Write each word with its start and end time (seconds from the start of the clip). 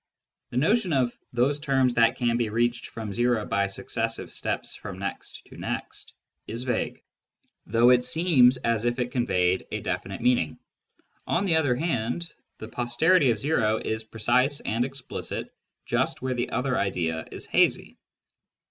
The 0.49 0.57
notion 0.57 0.93
of" 0.93 1.15
those 1.31 1.59
terms 1.59 1.93
that 1.93 2.15
can 2.15 2.35
be 2.35 2.49
reached 2.49 2.87
from 2.87 3.11
o 3.15 3.45
by 3.45 3.67
successive 3.67 4.31
steps 4.31 4.73
from 4.73 4.97
next 4.97 5.45
to 5.45 5.57
next" 5.57 6.13
is 6.47 6.63
vague, 6.63 7.03
though 7.67 7.91
it 7.91 8.03
seems 8.03 8.57
as 8.57 8.85
if 8.85 8.97
it 8.97 9.11
conveyed 9.11 9.67
a 9.71 9.79
definite 9.79 10.21
meaning; 10.21 10.57
on 11.27 11.45
the 11.45 11.55
other 11.57 11.75
hand," 11.75 12.33
the 12.57 12.67
posterity 12.67 13.29
of 13.29 13.45
o" 13.45 13.77
is 13.77 14.03
precise 14.03 14.59
and 14.61 14.85
explicit 14.85 15.53
just 15.85 16.19
where 16.23 16.33
the 16.33 16.49
other 16.49 16.79
idea 16.79 17.27
is 17.31 17.45
hazy. 17.45 17.99